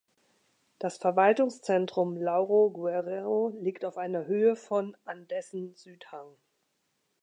Das 0.79 0.97
Verwaltungszentrum 0.97 2.17
Lauro 2.17 2.71
Guerrero 2.71 3.49
liegt 3.61 3.85
auf 3.85 3.99
einer 3.99 4.25
Höhe 4.25 4.55
von 4.55 4.97
an 5.05 5.27
dessen 5.27 5.75
Südhang. 5.75 6.25